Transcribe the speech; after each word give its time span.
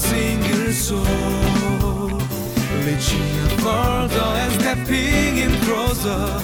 single 0.00 0.72
soul, 0.72 1.04
further 3.60 4.30
and 4.42 4.52
stepping 4.60 5.36
in 5.36 5.52
closer. 5.60 6.40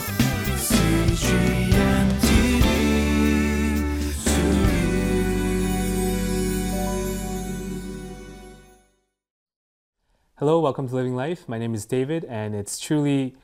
Hello, 10.39 10.61
welcome 10.61 10.87
to 10.87 10.95
Living 10.95 11.17
Life. 11.17 11.49
My 11.49 11.57
name 11.57 11.75
is 11.75 11.87
David, 11.87 12.27
and 12.27 12.55
it's 12.55 12.79
truly 12.79 13.35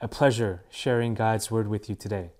a 0.00 0.08
pleasure 0.08 0.64
sharing 0.70 1.14
God's 1.14 1.52
Word 1.52 1.68
with 1.68 1.88
you 1.88 1.94
today. 1.94 2.32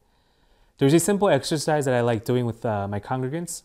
There's 0.79 0.93
a 0.93 0.99
simple 0.99 1.29
exercise 1.29 1.85
that 1.85 1.95
I 1.95 2.01
like 2.01 2.25
doing 2.25 2.45
with 2.45 2.67
uh, 2.67 2.89
my 2.89 2.99
congregants. 2.99 3.63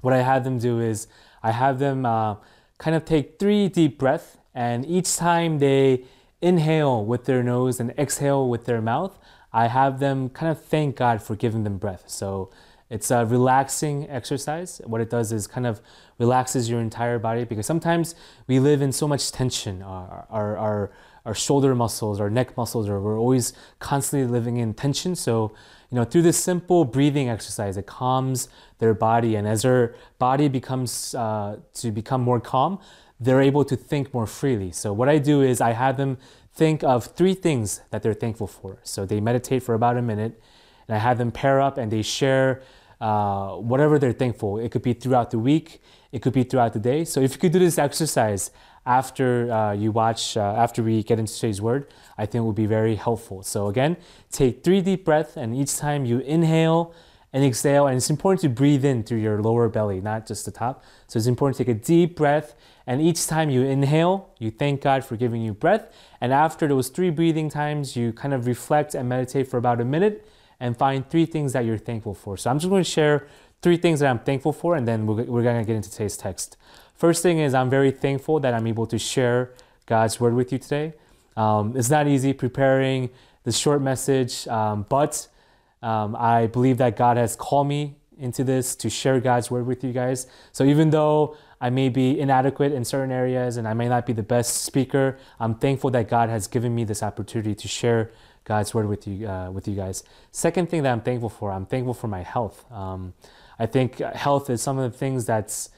What 0.00 0.14
I 0.14 0.22
have 0.22 0.44
them 0.44 0.58
do 0.58 0.80
is 0.80 1.08
I 1.42 1.50
have 1.52 1.78
them 1.78 2.06
uh, 2.06 2.36
kind 2.80 2.96
of 2.96 3.04
take 3.04 3.38
three 3.38 3.68
deep 3.68 3.98
breaths, 3.98 4.38
and 4.54 4.86
each 4.86 5.14
time 5.16 5.58
they 5.58 6.02
inhale 6.40 7.04
with 7.04 7.26
their 7.26 7.42
nose 7.42 7.78
and 7.78 7.90
exhale 7.98 8.48
with 8.48 8.64
their 8.64 8.80
mouth, 8.80 9.18
I 9.52 9.68
have 9.68 10.00
them 10.00 10.30
kind 10.30 10.50
of 10.50 10.64
thank 10.64 10.96
God 10.96 11.22
for 11.22 11.36
giving 11.36 11.62
them 11.62 11.76
breath. 11.76 12.04
So 12.06 12.50
it's 12.88 13.10
a 13.10 13.26
relaxing 13.26 14.08
exercise. 14.08 14.80
What 14.84 15.02
it 15.02 15.10
does 15.10 15.30
is 15.30 15.46
kind 15.46 15.66
of 15.66 15.82
relaxes 16.18 16.70
your 16.70 16.80
entire 16.80 17.18
body 17.18 17.44
because 17.44 17.66
sometimes 17.66 18.14
we 18.46 18.58
live 18.58 18.80
in 18.80 18.92
so 18.92 19.06
much 19.06 19.30
tension. 19.30 19.82
Our, 19.82 20.26
our, 20.30 20.56
our, 20.56 20.90
our 21.24 21.34
shoulder 21.34 21.74
muscles, 21.74 22.20
our 22.20 22.30
neck 22.30 22.56
muscles, 22.56 22.88
or 22.88 23.00
we're 23.00 23.18
always 23.18 23.52
constantly 23.78 24.26
living 24.28 24.56
in 24.56 24.74
tension. 24.74 25.14
So, 25.14 25.52
you 25.90 25.96
know, 25.96 26.04
through 26.04 26.22
this 26.22 26.38
simple 26.42 26.84
breathing 26.84 27.28
exercise, 27.28 27.76
it 27.76 27.86
calms 27.86 28.48
their 28.78 28.94
body. 28.94 29.36
And 29.36 29.46
as 29.46 29.62
their 29.62 29.94
body 30.18 30.48
becomes 30.48 31.14
uh, 31.14 31.58
to 31.74 31.90
become 31.90 32.22
more 32.22 32.40
calm, 32.40 32.78
they're 33.18 33.42
able 33.42 33.64
to 33.66 33.76
think 33.76 34.14
more 34.14 34.26
freely. 34.26 34.72
So 34.72 34.92
what 34.92 35.08
I 35.08 35.18
do 35.18 35.42
is 35.42 35.60
I 35.60 35.72
have 35.72 35.96
them 35.96 36.16
think 36.54 36.82
of 36.82 37.04
three 37.04 37.34
things 37.34 37.82
that 37.90 38.02
they're 38.02 38.14
thankful 38.14 38.46
for. 38.46 38.78
So 38.82 39.04
they 39.04 39.20
meditate 39.20 39.62
for 39.62 39.74
about 39.74 39.96
a 39.96 40.02
minute, 40.02 40.40
and 40.88 40.96
I 40.96 40.98
have 40.98 41.18
them 41.18 41.30
pair 41.30 41.60
up 41.60 41.78
and 41.78 41.92
they 41.92 42.02
share 42.02 42.62
uh, 43.00 43.52
whatever 43.52 43.98
they're 43.98 44.12
thankful. 44.12 44.58
It 44.58 44.70
could 44.70 44.82
be 44.82 44.92
throughout 44.92 45.30
the 45.30 45.38
week, 45.38 45.80
it 46.12 46.22
could 46.22 46.32
be 46.32 46.42
throughout 46.42 46.72
the 46.72 46.80
day. 46.80 47.04
So 47.04 47.20
if 47.20 47.32
you 47.32 47.38
could 47.38 47.52
do 47.52 47.58
this 47.58 47.78
exercise 47.78 48.50
after 48.86 49.52
uh, 49.52 49.72
you 49.72 49.92
watch, 49.92 50.36
uh, 50.36 50.40
after 50.40 50.82
we 50.82 51.02
get 51.02 51.18
into 51.18 51.34
today's 51.34 51.60
word, 51.60 51.86
I 52.16 52.26
think 52.26 52.44
will 52.44 52.52
be 52.52 52.66
very 52.66 52.96
helpful. 52.96 53.42
So 53.42 53.68
again, 53.68 53.96
take 54.30 54.64
three 54.64 54.80
deep 54.80 55.04
breaths, 55.04 55.36
and 55.36 55.54
each 55.54 55.76
time 55.76 56.04
you 56.04 56.20
inhale 56.20 56.94
and 57.32 57.44
exhale, 57.44 57.86
and 57.86 57.96
it's 57.96 58.10
important 58.10 58.40
to 58.40 58.48
breathe 58.48 58.84
in 58.84 59.04
through 59.04 59.18
your 59.18 59.40
lower 59.40 59.68
belly, 59.68 60.00
not 60.00 60.26
just 60.26 60.44
the 60.44 60.50
top. 60.50 60.82
So 61.06 61.16
it's 61.16 61.28
important 61.28 61.56
to 61.58 61.64
take 61.64 61.76
a 61.76 61.78
deep 61.78 62.16
breath, 62.16 62.56
and 62.86 63.00
each 63.00 63.26
time 63.26 63.50
you 63.50 63.62
inhale, 63.62 64.30
you 64.38 64.50
thank 64.50 64.80
God 64.80 65.04
for 65.04 65.16
giving 65.16 65.42
you 65.42 65.54
breath. 65.54 65.92
And 66.20 66.32
after 66.32 66.66
those 66.66 66.88
three 66.88 67.10
breathing 67.10 67.48
times, 67.48 67.94
you 67.94 68.12
kind 68.12 68.34
of 68.34 68.46
reflect 68.46 68.94
and 68.94 69.08
meditate 69.08 69.46
for 69.48 69.58
about 69.58 69.80
a 69.80 69.84
minute 69.84 70.26
and 70.58 70.76
find 70.76 71.08
three 71.08 71.24
things 71.24 71.52
that 71.52 71.64
you're 71.64 71.78
thankful 71.78 72.14
for. 72.14 72.36
So 72.36 72.50
I'm 72.50 72.58
just 72.58 72.68
going 72.68 72.84
to 72.84 72.90
share 72.90 73.28
three 73.62 73.76
things 73.76 74.00
that 74.00 74.08
I'm 74.08 74.20
thankful 74.20 74.52
for, 74.52 74.76
and 74.76 74.86
then 74.86 75.06
we're, 75.06 75.24
we're 75.24 75.42
to 75.42 75.64
get 75.64 75.76
into 75.76 75.90
today's 75.90 76.16
text. 76.16 76.56
First 76.94 77.22
thing 77.22 77.38
is, 77.38 77.54
I'm 77.54 77.70
very 77.70 77.90
thankful 77.90 78.40
that 78.40 78.54
I'm 78.54 78.66
able 78.66 78.86
to 78.86 78.98
share 78.98 79.52
God's 79.86 80.20
word 80.20 80.34
with 80.34 80.52
you 80.52 80.58
today. 80.58 80.94
Um, 81.36 81.74
it's 81.76 81.90
not 81.90 82.06
easy 82.06 82.32
preparing 82.32 83.10
this 83.44 83.56
short 83.56 83.80
message, 83.80 84.46
um, 84.48 84.86
but 84.88 85.26
um, 85.82 86.14
I 86.16 86.46
believe 86.46 86.78
that 86.78 86.96
God 86.96 87.16
has 87.16 87.36
called 87.36 87.68
me 87.68 87.96
into 88.18 88.44
this 88.44 88.76
to 88.76 88.90
share 88.90 89.18
God's 89.18 89.50
word 89.50 89.66
with 89.66 89.82
you 89.82 89.92
guys. 89.92 90.26
So 90.52 90.64
even 90.64 90.90
though 90.90 91.36
I 91.60 91.70
may 91.70 91.88
be 91.88 92.20
inadequate 92.20 92.72
in 92.72 92.84
certain 92.84 93.10
areas 93.10 93.56
and 93.56 93.66
I 93.66 93.72
may 93.72 93.88
not 93.88 94.04
be 94.04 94.12
the 94.12 94.22
best 94.22 94.62
speaker, 94.62 95.16
I'm 95.38 95.54
thankful 95.54 95.90
that 95.90 96.08
God 96.08 96.28
has 96.28 96.46
given 96.46 96.74
me 96.74 96.84
this 96.84 97.02
opportunity 97.02 97.54
to 97.54 97.68
share 97.68 98.12
God's 98.44 98.74
word 98.74 98.88
with 98.88 99.06
you 99.06 99.28
uh, 99.28 99.50
with 99.50 99.68
you 99.68 99.74
guys. 99.74 100.02
Second 100.32 100.68
thing 100.68 100.82
that 100.82 100.92
I'm 100.92 101.00
thankful 101.00 101.28
for, 101.28 101.50
I'm 101.52 101.66
thankful 101.66 101.94
for 101.94 102.08
my 102.08 102.22
health. 102.22 102.70
Um, 102.70 103.14
I 103.60 103.66
think 103.66 103.98
health 103.98 104.48
is 104.48 104.62
some 104.62 104.78
of 104.78 104.90
the 104.90 104.98
things 104.98 105.26
that's 105.26 105.68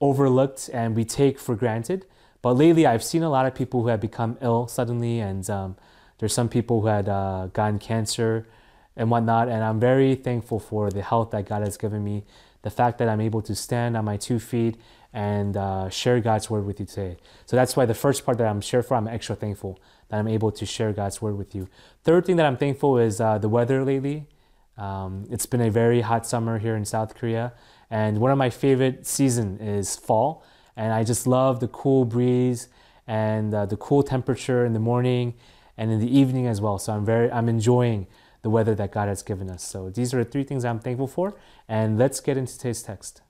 overlooked 0.00 0.68
and 0.72 0.96
we 0.96 1.04
take 1.04 1.38
for 1.38 1.54
granted. 1.54 2.04
But 2.42 2.54
lately, 2.54 2.86
I've 2.86 3.04
seen 3.04 3.22
a 3.22 3.30
lot 3.30 3.46
of 3.46 3.54
people 3.54 3.82
who 3.82 3.88
have 3.88 4.00
become 4.00 4.36
ill 4.40 4.66
suddenly, 4.66 5.20
and 5.20 5.48
um, 5.48 5.76
there's 6.18 6.32
some 6.32 6.48
people 6.48 6.80
who 6.80 6.88
had 6.88 7.08
uh, 7.08 7.48
gotten 7.52 7.78
cancer 7.78 8.48
and 8.96 9.10
whatnot. 9.10 9.48
And 9.48 9.62
I'm 9.62 9.78
very 9.78 10.16
thankful 10.16 10.58
for 10.58 10.90
the 10.90 11.02
health 11.02 11.30
that 11.30 11.46
God 11.46 11.62
has 11.62 11.76
given 11.76 12.02
me, 12.02 12.24
the 12.62 12.70
fact 12.70 12.98
that 12.98 13.08
I'm 13.08 13.20
able 13.20 13.42
to 13.42 13.54
stand 13.54 13.96
on 13.96 14.04
my 14.04 14.16
two 14.16 14.40
feet 14.40 14.76
and 15.12 15.56
uh, 15.56 15.88
share 15.88 16.18
God's 16.20 16.50
word 16.50 16.64
with 16.64 16.80
you 16.80 16.86
today. 16.86 17.16
So 17.46 17.54
that's 17.54 17.76
why 17.76 17.86
the 17.86 17.94
first 17.94 18.24
part 18.24 18.38
that 18.38 18.48
I'm 18.48 18.60
share 18.60 18.82
for, 18.82 18.96
I'm 18.96 19.06
extra 19.06 19.36
thankful 19.36 19.78
that 20.08 20.18
I'm 20.18 20.28
able 20.28 20.50
to 20.50 20.66
share 20.66 20.92
God's 20.92 21.22
word 21.22 21.38
with 21.38 21.54
you. 21.54 21.68
Third 22.02 22.26
thing 22.26 22.36
that 22.36 22.46
I'm 22.46 22.56
thankful 22.56 22.98
is 22.98 23.20
uh, 23.20 23.38
the 23.38 23.48
weather 23.48 23.84
lately. 23.84 24.26
Um, 24.80 25.26
it's 25.30 25.46
been 25.46 25.60
a 25.60 25.70
very 25.70 26.00
hot 26.00 26.26
summer 26.26 26.58
here 26.58 26.74
in 26.74 26.84
South 26.84 27.14
Korea, 27.14 27.52
and 27.90 28.18
one 28.18 28.32
of 28.32 28.38
my 28.38 28.50
favorite 28.50 29.06
season 29.06 29.58
is 29.60 29.94
fall. 29.94 30.42
And 30.76 30.92
I 30.92 31.04
just 31.04 31.26
love 31.26 31.60
the 31.60 31.68
cool 31.68 32.06
breeze 32.06 32.68
and 33.06 33.52
uh, 33.52 33.66
the 33.66 33.76
cool 33.76 34.02
temperature 34.02 34.64
in 34.64 34.72
the 34.72 34.80
morning 34.80 35.34
and 35.76 35.90
in 35.90 36.00
the 36.00 36.18
evening 36.18 36.46
as 36.46 36.60
well. 36.60 36.78
So 36.78 36.94
I'm 36.94 37.04
very 37.04 37.30
I'm 37.30 37.48
enjoying 37.48 38.06
the 38.42 38.50
weather 38.50 38.74
that 38.76 38.90
God 38.90 39.08
has 39.08 39.22
given 39.22 39.50
us. 39.50 39.62
So 39.62 39.90
these 39.90 40.14
are 40.14 40.24
the 40.24 40.30
three 40.30 40.44
things 40.44 40.64
I'm 40.64 40.80
thankful 40.80 41.06
for. 41.06 41.36
And 41.68 41.98
let's 41.98 42.20
get 42.20 42.38
into 42.38 42.56
today's 42.56 42.82
text. 42.82 43.20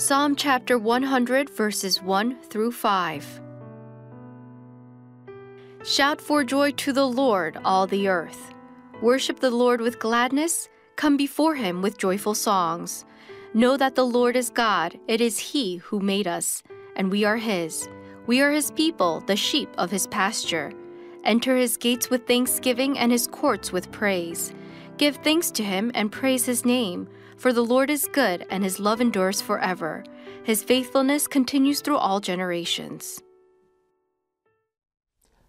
Psalm 0.00 0.34
chapter 0.34 0.78
100, 0.78 1.50
verses 1.50 2.02
1 2.02 2.40
through 2.44 2.72
5. 2.72 3.42
Shout 5.84 6.22
for 6.22 6.42
joy 6.42 6.70
to 6.70 6.94
the 6.94 7.06
Lord, 7.06 7.58
all 7.66 7.86
the 7.86 8.08
earth. 8.08 8.54
Worship 9.02 9.40
the 9.40 9.50
Lord 9.50 9.82
with 9.82 9.98
gladness. 9.98 10.70
Come 10.96 11.18
before 11.18 11.54
him 11.54 11.82
with 11.82 11.98
joyful 11.98 12.34
songs. 12.34 13.04
Know 13.52 13.76
that 13.76 13.94
the 13.94 14.06
Lord 14.06 14.36
is 14.36 14.48
God. 14.48 14.98
It 15.06 15.20
is 15.20 15.38
he 15.38 15.76
who 15.76 16.00
made 16.00 16.26
us, 16.26 16.62
and 16.96 17.10
we 17.10 17.26
are 17.26 17.36
his. 17.36 17.86
We 18.26 18.40
are 18.40 18.52
his 18.52 18.70
people, 18.70 19.20
the 19.26 19.36
sheep 19.36 19.68
of 19.76 19.90
his 19.90 20.06
pasture. 20.06 20.72
Enter 21.24 21.56
his 21.56 21.76
gates 21.76 22.08
with 22.08 22.26
thanksgiving 22.26 22.98
and 22.98 23.12
his 23.12 23.26
courts 23.26 23.70
with 23.70 23.92
praise. 23.92 24.54
Give 24.96 25.16
thanks 25.16 25.50
to 25.50 25.62
him 25.62 25.90
and 25.94 26.10
praise 26.10 26.46
his 26.46 26.64
name. 26.64 27.06
For 27.40 27.54
the 27.54 27.64
Lord 27.64 27.88
is 27.88 28.06
good, 28.12 28.46
and 28.50 28.62
his 28.62 28.78
love 28.78 29.00
endures 29.00 29.40
forever. 29.40 30.04
His 30.44 30.62
faithfulness 30.62 31.26
continues 31.26 31.80
through 31.80 31.96
all 31.96 32.20
generations. 32.20 33.22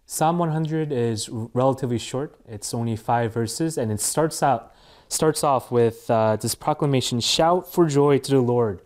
Psalm 0.06 0.38
100 0.38 0.90
is 0.90 1.28
relatively 1.28 1.98
short. 1.98 2.40
It's 2.48 2.72
only 2.72 2.96
five 2.96 3.34
verses, 3.34 3.76
and 3.76 3.92
it 3.92 4.00
starts 4.00 4.42
out 4.42 4.74
starts 5.08 5.44
off 5.44 5.70
with 5.70 6.10
uh, 6.10 6.36
this 6.36 6.54
proclamation: 6.54 7.20
"Shout 7.20 7.70
for 7.70 7.84
joy 7.86 8.16
to 8.20 8.30
the 8.30 8.40
Lord, 8.40 8.80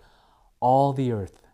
all 0.58 0.92
the 0.92 1.12
earth." 1.12 1.46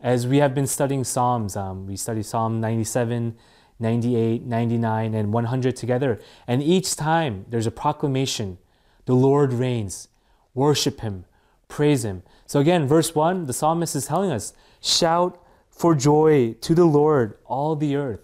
As 0.00 0.26
we 0.26 0.38
have 0.38 0.52
been 0.52 0.66
studying 0.66 1.04
Psalms, 1.04 1.54
um, 1.54 1.86
we 1.86 1.94
study 1.94 2.24
Psalm 2.24 2.60
97, 2.60 3.36
98, 3.78 4.42
99, 4.42 5.14
and 5.14 5.32
100 5.32 5.76
together, 5.76 6.20
and 6.48 6.60
each 6.60 6.96
time 6.96 7.46
there's 7.48 7.68
a 7.68 7.70
proclamation: 7.70 8.58
"The 9.04 9.14
Lord 9.14 9.52
reigns." 9.52 10.08
Worship 10.54 11.00
Him, 11.00 11.24
praise 11.68 12.04
Him. 12.04 12.22
So 12.46 12.60
again, 12.60 12.86
verse 12.86 13.14
1, 13.14 13.46
the 13.46 13.52
psalmist 13.52 13.94
is 13.94 14.06
telling 14.06 14.30
us 14.30 14.52
shout 14.80 15.40
for 15.70 15.94
joy 15.94 16.54
to 16.60 16.74
the 16.74 16.84
Lord, 16.84 17.38
all 17.46 17.76
the 17.76 17.96
earth. 17.96 18.20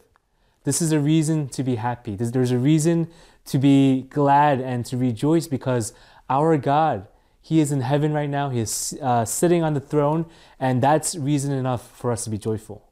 This 0.65 0.83
is 0.83 0.93
a 0.93 0.99
reason 0.99 1.49
to 1.51 1.63
be 1.63 1.77
happy. 1.77 2.17
There's 2.17 2.51
a 2.51 2.59
reason 2.59 3.09
to 3.47 3.59
be 3.59 4.03
glad 4.03 4.61
and 4.61 4.85
to 4.87 4.97
rejoice 4.97 5.47
because 5.47 5.93
our 6.29 6.59
God, 6.59 7.07
He 7.41 7.61
is 7.61 7.71
in 7.71 7.81
heaven 7.81 8.13
right 8.13 8.29
now. 8.29 8.51
He 8.51 8.61
is 8.61 8.99
uh, 9.01 9.25
sitting 9.25 9.63
on 9.63 9.75
the 9.75 9.81
throne, 9.81 10.27
and 10.59 10.83
that's 10.83 11.15
reason 11.15 11.53
enough 11.53 11.97
for 11.97 12.11
us 12.11 12.25
to 12.25 12.31
be 12.31 12.39
joyful. 12.39 12.83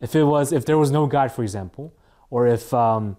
If 0.00 0.16
it 0.16 0.24
was, 0.24 0.52
if 0.52 0.66
there 0.66 0.76
was 0.76 0.90
no 0.90 1.06
God, 1.06 1.30
for 1.30 1.42
example, 1.42 1.94
or 2.30 2.48
if 2.48 2.74
um, 2.74 3.16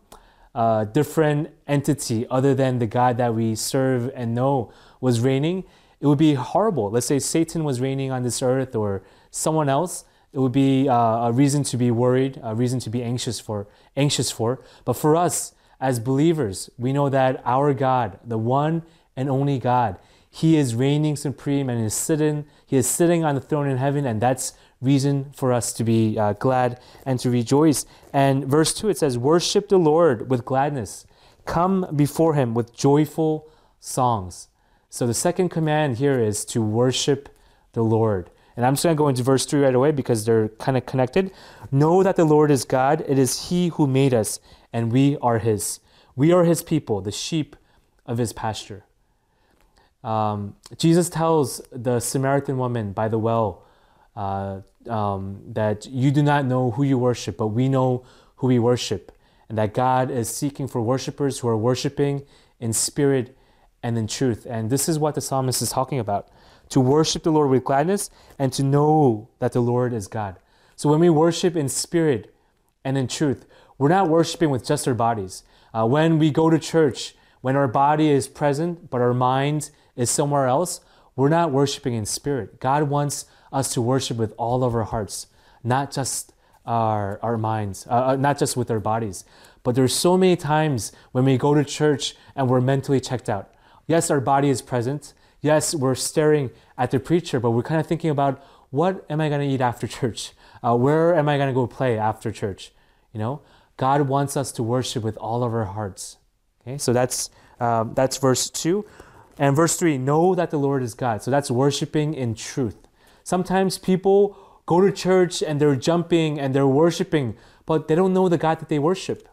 a 0.56 0.88
different 0.92 1.50
entity 1.68 2.26
other 2.30 2.56
than 2.56 2.80
the 2.80 2.88
God 2.88 3.18
that 3.18 3.36
we 3.36 3.56
serve 3.56 4.10
and 4.16 4.34
know 4.34 4.72
was 5.02 5.20
reigning, 5.20 5.66
it 6.00 6.08
would 6.08 6.18
be 6.18 6.34
horrible. 6.36 6.90
Let's 6.90 7.06
say 7.06 7.20
Satan 7.20 7.64
was 7.66 7.82
reigning 7.82 8.10
on 8.10 8.24
this 8.24 8.42
earth 8.42 8.74
or 8.76 9.04
someone 9.32 9.68
else. 9.68 10.06
It 10.32 10.40
would 10.40 10.54
be 10.54 10.88
uh, 10.88 11.28
a 11.28 11.32
reason 11.32 11.64
to 11.64 11.78
be 11.78 11.92
worried, 11.92 12.40
a 12.42 12.56
reason 12.56 12.80
to 12.82 12.90
be 12.90 13.04
anxious 13.04 13.40
for, 13.40 13.68
anxious 13.98 14.32
for. 14.32 14.62
But 14.86 14.94
for 14.94 15.16
us 15.16 15.54
as 15.80 16.00
believers, 16.00 16.70
we 16.78 16.94
know 16.94 17.10
that 17.10 17.42
our 17.46 17.74
God, 17.74 18.20
the 18.26 18.38
one 18.38 18.84
and 19.16 19.30
only 19.30 19.60
God, 19.60 19.98
He 20.36 20.58
is 20.58 20.76
reigning 20.76 21.16
supreme 21.16 21.70
and 21.70 21.84
is 21.84 21.94
sitting. 21.94 22.46
He 22.66 22.76
is 22.76 22.88
sitting 22.88 23.24
on 23.24 23.36
the 23.36 23.42
throne 23.42 23.68
in 23.68 23.78
heaven, 23.78 24.06
and 24.06 24.20
that's 24.20 24.54
reason 24.82 25.32
for 25.34 25.54
us 25.54 25.72
to 25.74 25.84
be 25.84 26.20
uh, 26.20 26.34
glad 26.34 26.80
and 27.06 27.20
to 27.22 27.30
rejoice. 27.30 27.86
And 28.12 28.46
verse 28.46 28.74
two, 28.74 28.90
it 28.90 28.98
says, 28.98 29.18
"Worship 29.18 29.70
the 29.70 29.78
Lord 29.78 30.30
with 30.30 30.44
gladness." 30.44 31.06
come 31.46 31.88
before 31.96 32.34
him 32.34 32.54
with 32.54 32.76
joyful 32.76 33.48
songs. 33.80 34.50
So 34.90 35.08
the 35.08 35.14
second 35.14 35.50
command 35.50 35.98
here 35.98 36.20
is 36.20 36.44
to 36.46 36.62
worship 36.62 37.30
the 37.74 37.84
Lord. 37.84 38.30
And 38.58 38.66
I'm 38.66 38.74
just 38.74 38.84
going 38.84 38.96
to 38.96 38.98
go 38.98 39.08
into 39.08 39.24
verse 39.24 39.46
3 39.46 39.62
right 39.62 39.76
away 39.76 39.92
because 39.92 40.26
they're 40.26 40.50
kind 40.50 40.78
of 40.78 40.86
connected. 40.86 41.32
Know 41.72 42.04
that 42.04 42.16
the 42.16 42.26
Lord 42.26 42.52
is 42.52 42.64
God. 42.64 43.04
It 43.08 43.20
is 43.20 43.50
He 43.50 43.68
who 43.70 43.86
made 43.86 44.14
us, 44.14 44.40
and 44.72 44.92
we 44.92 45.18
are 45.22 45.40
His. 45.40 45.82
We 46.16 46.32
are 46.32 46.46
His 46.46 46.64
people, 46.64 47.02
the 47.02 47.12
sheep 47.12 47.58
of 48.06 48.18
His 48.18 48.32
pasture. 48.32 48.85
Um, 50.06 50.56
Jesus 50.78 51.10
tells 51.10 51.62
the 51.72 52.00
Samaritan 52.00 52.58
woman 52.58 52.94
by 52.94 53.08
the 53.08 53.18
well 53.18 53.64
uh, 54.16 54.62
um, 54.88 55.42
that 55.54 55.88
you 55.88 56.12
do 56.12 56.22
not 56.22 56.46
know 56.46 56.72
who 56.72 56.84
you 56.84 56.98
worship, 56.98 57.38
but 57.38 57.48
we 57.48 57.68
know 57.68 58.06
who 58.38 58.48
we 58.48 58.60
worship, 58.60 59.12
and 59.50 59.58
that 59.58 59.74
God 59.74 60.12
is 60.12 60.30
seeking 60.30 60.68
for 60.68 60.80
worshipers 60.80 61.40
who 61.40 61.48
are 61.48 61.58
worshiping 61.58 62.24
in 62.60 62.72
spirit 62.72 63.36
and 63.82 63.98
in 63.98 64.06
truth. 64.06 64.46
And 64.48 64.70
this 64.70 64.88
is 64.88 65.00
what 65.00 65.16
the 65.16 65.22
psalmist 65.22 65.62
is 65.64 65.72
talking 65.72 66.00
about 66.00 66.28
to 66.70 66.80
worship 66.80 67.24
the 67.24 67.32
Lord 67.32 67.50
with 67.50 67.64
gladness 67.64 68.12
and 68.38 68.54
to 68.54 68.64
know 68.64 69.28
that 69.40 69.54
the 69.54 69.62
Lord 69.62 69.92
is 69.92 70.08
God. 70.08 70.38
So 70.76 70.90
when 70.90 71.00
we 71.00 71.10
worship 71.10 71.56
in 71.56 71.68
spirit 71.68 72.34
and 72.84 72.98
in 72.98 73.08
truth, 73.08 73.46
we're 73.78 73.90
not 73.90 74.08
worshiping 74.08 74.50
with 74.52 74.66
just 74.66 74.88
our 74.88 74.94
bodies. 74.94 75.44
Uh, 75.74 75.86
when 75.86 76.20
we 76.20 76.32
go 76.32 76.50
to 76.50 76.60
church, 76.60 77.16
when 77.42 77.56
our 77.56 77.68
body 77.68 78.10
is 78.10 78.28
present 78.28 78.90
but 78.90 79.02
our 79.02 79.14
mind 79.14 79.72
is 79.96 80.10
somewhere 80.10 80.48
else, 80.48 80.82
we're 81.16 81.30
not 81.30 81.52
worshiping 81.52 81.94
in 81.94 82.06
spirit. 82.06 82.60
God 82.60 82.84
wants 82.84 83.26
us 83.52 83.74
to 83.74 83.82
worship 83.82 84.18
with 84.18 84.34
all 84.38 84.64
of 84.64 84.76
our 84.76 84.84
hearts, 84.84 85.28
not 85.64 85.92
just 85.92 86.34
our, 86.66 87.20
our 87.22 87.38
minds, 87.38 87.88
uh, 87.90 88.08
uh 88.08 88.16
not 88.16 88.38
just 88.38 88.58
with 88.58 88.70
our 88.70 88.80
bodies. 88.80 89.24
But 89.64 89.76
there's 89.76 89.96
so 89.96 90.18
many 90.18 90.36
times 90.36 90.92
when 91.12 91.26
we 91.26 91.38
go 91.38 91.54
to 91.54 91.64
church 91.64 92.16
and 92.36 92.50
we're 92.50 92.62
mentally 92.62 93.00
checked 93.00 93.30
out. 93.30 93.52
Yes, 93.88 94.12
our 94.12 94.22
body 94.22 94.50
is 94.50 94.62
present. 94.62 95.14
Yes, 95.42 95.74
we're 95.74 95.96
staring 95.96 96.52
at 96.78 96.92
the 96.92 97.00
preacher, 97.00 97.40
but 97.40 97.52
we're 97.52 97.64
kind 97.64 97.80
of 97.80 97.88
thinking 97.88 98.10
about 98.10 98.44
what 98.70 99.06
am 99.10 99.22
I 99.22 99.30
going 99.30 99.42
to 99.42 99.48
eat 99.48 99.62
after 99.62 99.88
church? 100.00 100.34
Uh, 100.64 100.76
where 100.76 101.16
am 101.16 101.30
I 101.30 101.38
going 101.38 101.50
to 101.50 101.54
go 101.54 101.68
play 101.68 101.98
after 101.98 102.32
church? 102.32 102.72
You 103.14 103.20
know, 103.20 103.42
God 103.78 104.02
wants 104.02 104.36
us 104.36 104.52
to 104.54 104.64
worship 104.64 105.04
with 105.04 105.18
all 105.18 105.44
of 105.44 105.54
our 105.54 105.66
hearts. 105.66 106.18
Okay, 106.62 106.78
so 106.78 106.94
that's 106.94 107.30
um, 107.60 107.94
that's 107.94 108.18
verse 108.18 108.50
two, 108.50 108.86
and 109.38 109.56
verse 109.56 109.76
three. 109.78 109.98
Know 109.98 110.36
that 110.36 110.52
the 110.52 110.58
Lord 110.58 110.84
is 110.84 110.94
God. 110.94 111.24
So 111.24 111.32
that's 111.32 111.52
worshiping 111.52 112.14
in 112.14 112.36
truth. 112.36 112.78
Sometimes 113.24 113.78
people 113.78 114.38
go 114.66 114.82
to 114.82 114.92
church 114.92 115.42
and 115.42 115.60
they're 115.60 115.76
jumping 115.76 116.40
and 116.40 116.54
they're 116.54 116.68
worshiping, 116.68 117.36
but 117.66 117.88
they 117.88 117.96
don't 117.96 118.14
know 118.14 118.30
the 118.30 118.38
God 118.38 118.60
that 118.60 118.70
they 118.70 118.80
worship. 118.80 119.28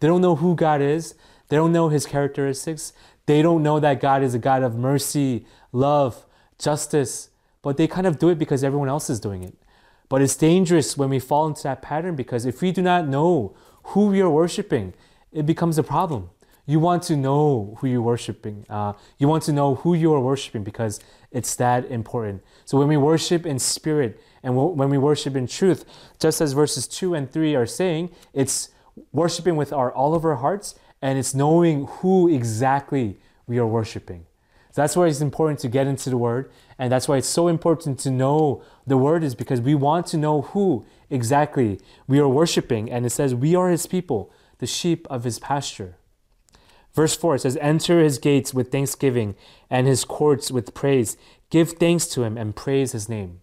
They 0.00 0.08
don't 0.08 0.20
know 0.20 0.36
who 0.36 0.54
God 0.56 0.80
is. 0.80 1.14
They 1.48 1.56
don't 1.56 1.72
know 1.72 1.88
His 1.88 2.06
characteristics. 2.06 2.92
They 3.26 3.42
don't 3.42 3.62
know 3.62 3.78
that 3.80 4.00
God 4.00 4.22
is 4.22 4.34
a 4.34 4.38
God 4.38 4.62
of 4.62 4.74
mercy, 4.74 5.46
love, 5.70 6.26
justice, 6.58 7.28
but 7.62 7.76
they 7.76 7.86
kind 7.86 8.06
of 8.06 8.18
do 8.18 8.28
it 8.28 8.38
because 8.38 8.64
everyone 8.64 8.88
else 8.88 9.08
is 9.08 9.20
doing 9.20 9.42
it. 9.44 9.54
But 10.08 10.22
it's 10.22 10.36
dangerous 10.36 10.96
when 10.96 11.08
we 11.08 11.18
fall 11.18 11.46
into 11.46 11.62
that 11.62 11.80
pattern 11.80 12.16
because 12.16 12.44
if 12.44 12.60
we 12.60 12.72
do 12.72 12.82
not 12.82 13.08
know 13.08 13.54
who 13.84 14.08
we 14.08 14.20
are 14.20 14.30
worshiping, 14.30 14.92
it 15.32 15.46
becomes 15.46 15.78
a 15.78 15.82
problem. 15.82 16.30
You 16.66 16.78
want 16.78 17.02
to 17.04 17.16
know 17.16 17.76
who 17.80 17.88
you're 17.88 18.02
worshiping. 18.02 18.64
Uh, 18.68 18.92
you 19.18 19.26
want 19.26 19.42
to 19.44 19.52
know 19.52 19.76
who 19.76 19.94
you 19.94 20.14
are 20.14 20.20
worshiping 20.20 20.62
because 20.62 21.00
it's 21.30 21.56
that 21.56 21.86
important. 21.86 22.42
So 22.64 22.78
when 22.78 22.88
we 22.88 22.96
worship 22.96 23.44
in 23.44 23.58
spirit 23.58 24.20
and 24.42 24.56
when 24.56 24.88
we 24.88 24.98
worship 24.98 25.34
in 25.34 25.46
truth, 25.46 25.84
just 26.20 26.40
as 26.40 26.52
verses 26.52 26.86
2 26.86 27.14
and 27.14 27.30
3 27.30 27.56
are 27.56 27.66
saying, 27.66 28.10
it's 28.32 28.68
worshiping 29.12 29.56
with 29.56 29.72
our 29.72 29.92
all 29.92 30.14
of 30.14 30.24
our 30.24 30.36
hearts 30.36 30.74
and 31.00 31.18
it's 31.18 31.34
knowing 31.34 31.86
who 31.86 32.28
exactly 32.28 33.18
we 33.46 33.58
are 33.58 33.66
worshiping. 33.66 34.26
So 34.70 34.80
that's 34.80 34.96
why 34.96 35.08
it's 35.08 35.20
important 35.20 35.58
to 35.60 35.68
get 35.68 35.86
into 35.86 36.08
the 36.08 36.16
Word, 36.16 36.50
and 36.78 36.90
that's 36.90 37.06
why 37.06 37.18
it's 37.18 37.28
so 37.28 37.48
important 37.48 37.98
to 38.00 38.10
know 38.10 38.62
the 38.86 38.96
Word, 38.96 39.22
is 39.22 39.34
because 39.34 39.60
we 39.60 39.74
want 39.74 40.06
to 40.06 40.16
know 40.16 40.42
who 40.42 40.86
exactly 41.10 41.78
we 42.08 42.18
are 42.20 42.28
worshiping. 42.28 42.90
And 42.90 43.04
it 43.04 43.10
says, 43.10 43.34
We 43.34 43.54
are 43.54 43.68
His 43.68 43.86
people, 43.86 44.32
the 44.58 44.66
sheep 44.66 45.06
of 45.10 45.24
His 45.24 45.38
pasture. 45.38 45.96
Verse 46.94 47.16
4 47.16 47.38
says, 47.38 47.56
Enter 47.60 48.00
His 48.00 48.18
gates 48.18 48.52
with 48.52 48.70
thanksgiving 48.70 49.34
and 49.70 49.86
His 49.86 50.04
courts 50.04 50.50
with 50.50 50.74
praise. 50.74 51.16
Give 51.50 51.70
thanks 51.70 52.06
to 52.08 52.22
Him 52.22 52.36
and 52.36 52.54
praise 52.54 52.92
His 52.92 53.08
name. 53.08 53.40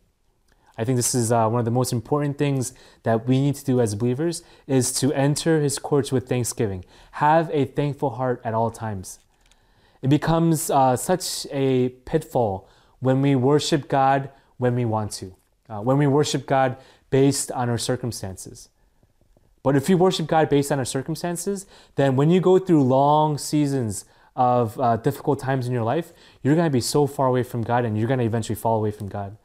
I 0.80 0.86
think 0.86 0.96
this 0.96 1.14
is 1.14 1.30
uh, 1.30 1.50
one 1.50 1.60
of 1.60 1.66
the 1.66 1.72
most 1.72 1.92
important 1.92 2.38
things 2.38 2.74
that 3.04 3.28
we 3.28 3.42
need 3.42 3.56
to 3.56 3.66
do 3.66 3.82
as 3.82 3.96
believers 3.96 4.44
is 4.66 4.94
to 4.94 5.12
enter 5.12 5.60
his 5.60 5.78
courts 5.78 6.10
with 6.10 6.30
thanksgiving. 6.30 6.86
Have 7.14 7.50
a 7.52 7.66
thankful 7.66 8.12
heart 8.12 8.42
at 8.46 8.54
all 8.54 8.72
times. 8.72 9.20
It 10.02 10.08
becomes 10.08 10.70
uh, 10.70 10.96
such 10.96 11.46
a 11.52 11.90
pitfall 12.06 12.70
when 13.02 13.22
we 13.22 13.36
worship 13.36 13.90
God 13.90 14.30
when 14.56 14.74
we 14.76 14.86
want 14.86 15.12
to, 15.14 15.36
uh, 15.70 15.80
when 15.82 15.98
we 15.98 16.08
worship 16.08 16.46
God 16.46 16.78
based 17.10 17.52
on 17.52 17.70
our 17.70 17.78
circumstances. 17.78 18.70
But 19.62 19.76
if 19.76 19.90
you 19.90 19.98
worship 19.98 20.28
God 20.28 20.50
based 20.50 20.72
on 20.72 20.80
our 20.80 20.86
circumstances, 20.86 21.66
then 21.96 22.16
when 22.16 22.30
you 22.30 22.40
go 22.40 22.60
through 22.60 22.84
long 22.84 23.38
seasons 23.38 24.06
of 24.36 24.80
uh, 24.80 24.98
difficult 24.98 25.40
times 25.40 25.68
in 25.68 25.74
your 25.74 25.84
life, 25.84 26.14
you're 26.42 26.56
going 26.56 26.68
to 26.68 26.72
be 26.72 26.82
so 26.82 27.06
far 27.06 27.28
away 27.28 27.44
from 27.44 27.62
God 27.62 27.84
and 27.84 27.98
you're 27.98 28.08
going 28.08 28.20
to 28.20 28.26
eventually 28.26 28.56
fall 28.56 28.78
away 28.78 28.92
from 28.92 29.10
God. 29.10 29.36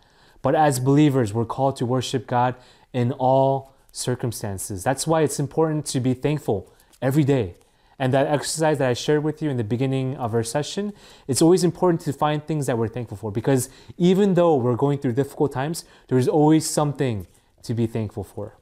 But 0.41 0.55
as 0.55 0.79
believers, 0.79 1.33
we're 1.33 1.47
called 1.47 1.77
to 1.77 1.87
worship 1.87 2.27
God 2.27 2.55
in 2.93 3.13
all 3.13 3.75
circumstances. 3.91 4.85
That's 4.85 5.07
why 5.07 5.23
it's 5.23 5.41
important 5.41 5.87
to 5.87 6.01
be 6.01 6.15
thankful 6.15 6.73
every 7.03 7.25
day. 7.25 7.55
And 7.99 8.13
that 8.13 8.27
exercise 8.27 8.79
that 8.79 8.91
I 8.91 8.95
shared 8.95 9.23
with 9.23 9.41
you 9.41 9.51
in 9.51 9.57
the 9.57 9.65
beginning 9.65 10.17
of 10.17 10.35
our 10.35 10.43
session, 10.43 10.93
it's 11.29 11.41
always 11.41 11.65
important 11.65 12.01
to 12.03 12.13
find 12.13 12.45
things 12.45 12.67
that 12.67 12.77
we're 12.77 12.89
thankful 12.89 13.17
for 13.17 13.31
because 13.31 13.71
even 13.97 14.35
though 14.35 14.57
we're 14.57 14.77
going 14.77 14.99
through 14.99 15.13
difficult 15.13 15.53
times, 15.53 15.85
there's 16.09 16.29
always 16.29 16.69
something 16.69 17.27
to 17.63 17.73
be 17.73 17.87
thankful 17.87 18.25
for. 18.25 18.57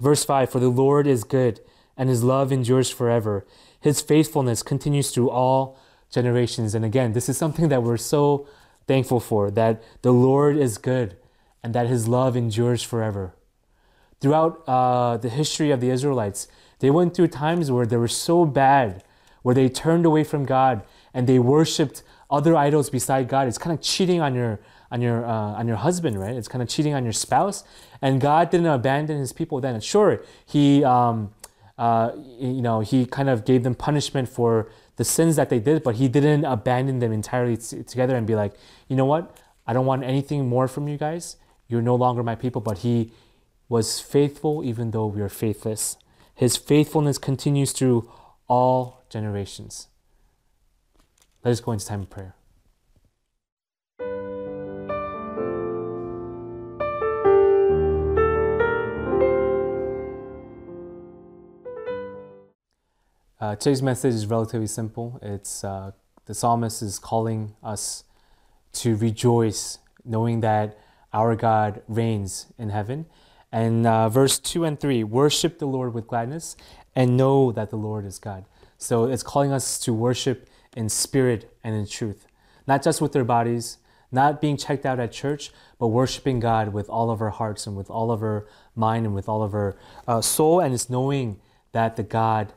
Verse 0.00 0.24
5 0.24 0.50
For 0.50 0.60
the 0.60 0.68
Lord 0.68 1.06
is 1.06 1.24
good, 1.24 1.60
and 1.96 2.08
his 2.08 2.22
love 2.22 2.52
endures 2.52 2.90
forever. 2.90 3.46
His 3.80 4.00
faithfulness 4.00 4.62
continues 4.62 5.10
through 5.10 5.30
all 5.30 5.78
generations. 6.10 6.74
And 6.74 6.84
again, 6.84 7.12
this 7.12 7.28
is 7.28 7.36
something 7.36 7.68
that 7.68 7.82
we're 7.82 7.96
so 7.96 8.46
thankful 8.86 9.20
for 9.20 9.50
that 9.50 9.82
the 10.02 10.12
Lord 10.12 10.56
is 10.56 10.78
good 10.78 11.16
and 11.62 11.74
that 11.74 11.86
his 11.86 12.08
love 12.08 12.36
endures 12.36 12.82
forever. 12.82 13.34
Throughout 14.20 14.64
uh, 14.66 15.16
the 15.16 15.28
history 15.28 15.70
of 15.70 15.80
the 15.80 15.90
Israelites, 15.90 16.48
they 16.80 16.90
went 16.90 17.14
through 17.14 17.28
times 17.28 17.70
where 17.70 17.86
they 17.86 17.96
were 17.96 18.08
so 18.08 18.44
bad, 18.44 19.04
where 19.42 19.54
they 19.54 19.68
turned 19.68 20.06
away 20.06 20.24
from 20.24 20.44
God 20.44 20.82
and 21.14 21.26
they 21.26 21.38
worshiped 21.38 22.02
other 22.30 22.56
idols 22.56 22.90
beside 22.90 23.28
God. 23.28 23.48
It's 23.48 23.58
kind 23.58 23.76
of 23.76 23.82
cheating 23.82 24.20
on 24.20 24.34
your 24.34 24.60
on 24.90 25.00
your 25.00 25.24
uh, 25.24 25.58
on 25.58 25.68
your 25.68 25.76
husband, 25.76 26.18
right? 26.18 26.34
It's 26.34 26.48
kind 26.48 26.62
of 26.62 26.68
cheating 26.68 26.94
on 26.94 27.04
your 27.04 27.12
spouse. 27.12 27.64
And 28.00 28.20
God 28.20 28.50
didn't 28.50 28.66
abandon 28.66 29.18
His 29.18 29.32
people 29.32 29.60
then. 29.60 29.80
Sure, 29.80 30.22
He 30.46 30.84
um, 30.84 31.32
uh, 31.76 32.12
you 32.38 32.62
know 32.62 32.80
He 32.80 33.06
kind 33.06 33.28
of 33.28 33.44
gave 33.44 33.62
them 33.62 33.74
punishment 33.74 34.28
for 34.28 34.68
the 34.98 35.04
sins 35.04 35.36
that 35.36 35.48
they 35.48 35.60
did, 35.60 35.82
but 35.82 35.94
he 35.94 36.08
didn't 36.08 36.44
abandon 36.44 36.98
them 36.98 37.12
entirely 37.12 37.56
t- 37.56 37.82
together 37.84 38.16
and 38.16 38.26
be 38.26 38.34
like, 38.34 38.52
you 38.88 38.96
know 38.96 39.04
what? 39.04 39.38
I 39.64 39.72
don't 39.72 39.86
want 39.86 40.02
anything 40.02 40.48
more 40.48 40.66
from 40.66 40.88
you 40.88 40.98
guys. 40.98 41.36
You're 41.68 41.82
no 41.82 41.94
longer 41.94 42.24
my 42.24 42.34
people. 42.34 42.60
But 42.60 42.78
he 42.78 43.12
was 43.68 44.00
faithful 44.00 44.64
even 44.64 44.90
though 44.90 45.06
we 45.06 45.22
are 45.22 45.28
faithless. 45.28 45.96
His 46.34 46.56
faithfulness 46.56 47.16
continues 47.16 47.70
through 47.72 48.10
all 48.48 49.04
generations. 49.08 49.86
Let 51.44 51.52
us 51.52 51.60
go 51.60 51.72
into 51.72 51.86
time 51.86 52.02
of 52.02 52.10
prayer. 52.10 52.34
Uh, 63.48 63.56
today's 63.56 63.80
message 63.80 64.12
is 64.12 64.26
relatively 64.26 64.66
simple. 64.66 65.18
It's 65.22 65.64
uh, 65.64 65.92
the 66.26 66.34
psalmist 66.34 66.82
is 66.82 66.98
calling 66.98 67.56
us 67.62 68.04
to 68.74 68.94
rejoice, 68.94 69.78
knowing 70.04 70.40
that 70.40 70.78
our 71.14 71.34
God 71.34 71.80
reigns 71.88 72.52
in 72.58 72.68
heaven. 72.68 73.06
And 73.50 73.86
uh, 73.86 74.10
verse 74.10 74.38
2 74.38 74.66
and 74.66 74.78
3 74.78 75.02
worship 75.02 75.60
the 75.60 75.66
Lord 75.66 75.94
with 75.94 76.06
gladness 76.06 76.56
and 76.94 77.16
know 77.16 77.50
that 77.52 77.70
the 77.70 77.78
Lord 77.78 78.04
is 78.04 78.18
God. 78.18 78.44
So 78.76 79.06
it's 79.06 79.22
calling 79.22 79.50
us 79.50 79.78
to 79.78 79.94
worship 79.94 80.46
in 80.76 80.90
spirit 80.90 81.50
and 81.64 81.74
in 81.74 81.86
truth, 81.86 82.26
not 82.66 82.82
just 82.82 83.00
with 83.00 83.16
our 83.16 83.24
bodies, 83.24 83.78
not 84.12 84.42
being 84.42 84.58
checked 84.58 84.84
out 84.84 85.00
at 85.00 85.10
church, 85.10 85.52
but 85.78 85.86
worshiping 85.86 86.38
God 86.38 86.74
with 86.74 86.90
all 86.90 87.10
of 87.10 87.22
our 87.22 87.30
hearts 87.30 87.66
and 87.66 87.78
with 87.78 87.88
all 87.88 88.10
of 88.10 88.22
our 88.22 88.46
mind 88.76 89.06
and 89.06 89.14
with 89.14 89.26
all 89.26 89.42
of 89.42 89.54
our 89.54 89.74
uh, 90.06 90.20
soul. 90.20 90.60
And 90.60 90.74
it's 90.74 90.90
knowing 90.90 91.40
that 91.72 91.96
the 91.96 92.02
God 92.02 92.52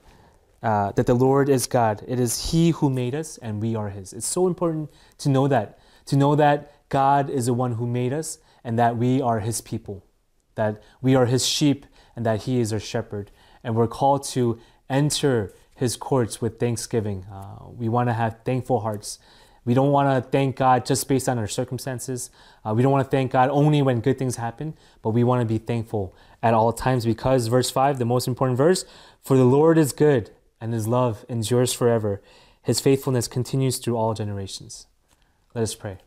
uh, 0.62 0.92
that 0.94 1.06
the 1.06 1.14
Lord 1.14 1.50
is 1.50 1.68
God. 1.68 2.04
It 2.08 2.20
is 2.20 2.52
He 2.52 2.72
who 2.72 2.90
made 2.90 3.16
us 3.16 3.38
and 3.38 3.62
we 3.62 3.76
are 3.76 3.90
His. 3.90 4.14
It's 4.14 4.28
so 4.28 4.48
important 4.48 4.90
to 5.20 5.30
know 5.30 5.48
that, 5.48 5.80
to 6.06 6.16
know 6.16 6.36
that 6.36 6.74
God 6.90 7.30
is 7.30 7.48
the 7.48 7.54
one 7.54 7.74
who 7.74 7.88
made 7.88 8.14
us 8.14 8.40
and 8.64 8.78
that 8.78 8.98
we 8.98 9.22
are 9.22 9.40
His 9.40 9.62
people, 9.62 10.06
that 10.56 10.82
we 11.02 11.16
are 11.16 11.26
His 11.26 11.46
sheep 11.46 11.86
and 12.16 12.26
that 12.26 12.44
He 12.44 12.60
is 12.60 12.72
our 12.72 12.80
shepherd. 12.80 13.32
And 13.64 13.76
we're 13.76 13.88
called 13.88 14.24
to 14.30 14.60
enter 14.90 15.54
his 15.82 15.98
courts 15.98 16.40
with 16.40 16.60
thanksgiving. 16.60 17.26
Uh, 17.34 17.66
we 17.76 17.90
want 17.90 18.08
to 18.08 18.14
have 18.14 18.38
thankful 18.46 18.82
hearts. 18.82 19.18
We 19.66 19.74
don't 19.74 19.92
want 19.92 20.24
to 20.24 20.30
thank 20.30 20.56
God 20.56 20.86
just 20.86 21.08
based 21.08 21.28
on 21.28 21.40
our 21.40 21.48
circumstances. 21.48 22.30
Uh, 22.64 22.76
we 22.76 22.84
don't 22.84 22.92
want 22.92 23.04
to 23.04 23.10
thank 23.10 23.32
God 23.32 23.50
only 23.50 23.82
when 23.82 24.00
good 24.00 24.20
things 24.20 24.36
happen, 24.36 24.76
but 25.02 25.10
we 25.10 25.24
want 25.24 25.42
to 25.42 25.46
be 25.46 25.58
thankful 25.58 26.16
at 26.44 26.54
all 26.54 26.72
times 26.72 27.04
because, 27.04 27.48
verse 27.48 27.72
5, 27.72 27.98
the 27.98 28.06
most 28.06 28.28
important 28.28 28.60
verse, 28.60 28.86
for 29.24 29.36
the 29.36 29.44
Lord 29.44 29.80
is 29.80 29.92
good 29.92 30.30
and 30.62 30.74
his 30.74 30.88
love 30.88 31.26
endures 31.28 31.74
forever. 31.74 32.22
His 32.62 32.80
faithfulness 32.80 33.28
continues 33.28 33.80
through 33.80 33.98
all 33.98 34.14
generations. 34.14 34.86
Let 35.56 35.64
us 35.64 35.74
pray. 35.74 35.98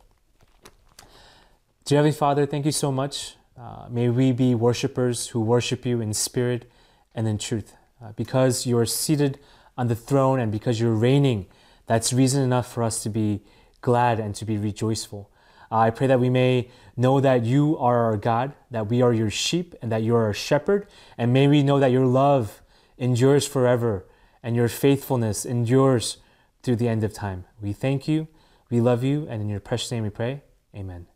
Dear 1.83 1.97
Heavenly 1.97 2.17
Father, 2.17 2.45
thank 2.45 2.65
you 2.65 2.71
so 2.71 2.91
much. 2.91 3.35
Uh, 3.59 3.87
may 3.89 4.09
we 4.09 4.31
be 4.31 4.55
worshipers 4.55 5.27
who 5.27 5.41
worship 5.41 5.85
you 5.85 6.01
in 6.01 6.13
spirit 6.13 6.71
and 7.13 7.27
in 7.27 7.37
truth. 7.37 7.73
Uh, 8.01 8.13
because 8.15 8.65
you 8.65 8.77
are 8.77 8.85
seated 8.85 9.37
on 9.77 9.87
the 9.87 9.95
throne 9.95 10.39
and 10.39 10.51
because 10.51 10.79
you're 10.79 10.95
reigning, 10.95 11.45
that's 11.85 12.11
reason 12.11 12.41
enough 12.41 12.71
for 12.71 12.81
us 12.81 13.03
to 13.03 13.09
be 13.09 13.41
glad 13.81 14.19
and 14.19 14.33
to 14.35 14.45
be 14.45 14.57
rejoiceful. 14.57 15.29
Uh, 15.71 15.77
I 15.77 15.89
pray 15.89 16.07
that 16.07 16.19
we 16.19 16.29
may 16.29 16.69
know 16.97 17.19
that 17.19 17.45
you 17.45 17.77
are 17.77 18.05
our 18.05 18.17
God, 18.17 18.53
that 18.71 18.87
we 18.87 19.01
are 19.01 19.13
your 19.13 19.29
sheep, 19.29 19.75
and 19.81 19.91
that 19.91 20.01
you 20.01 20.15
are 20.15 20.23
our 20.23 20.33
shepherd. 20.33 20.87
And 21.17 21.33
may 21.33 21.47
we 21.47 21.61
know 21.61 21.79
that 21.79 21.91
your 21.91 22.05
love 22.05 22.61
endures 22.97 23.47
forever 23.47 24.05
and 24.45 24.55
your 24.55 24.69
faithfulness 24.69 25.43
endures 25.43 26.17
through 26.61 26.75
the 26.75 26.87
end 26.87 27.03
of 27.03 27.11
time. 27.11 27.45
We 27.59 27.73
thank 27.73 28.07
you, 28.07 28.27
we 28.69 28.79
love 28.79 29.03
you, 29.03 29.25
and 29.27 29.41
in 29.41 29.49
your 29.49 29.59
precious 29.59 29.91
name 29.91 30.03
we 30.03 30.11
pray. 30.11 30.43
Amen. 30.75 31.07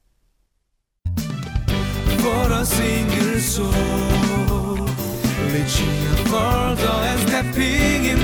Soul, 3.39 3.71
further 6.25 6.97
and 7.09 7.19
stepping 7.21 8.03
in 8.03 8.19